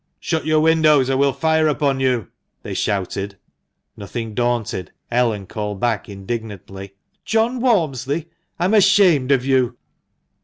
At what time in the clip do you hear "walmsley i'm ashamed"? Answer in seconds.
7.59-9.31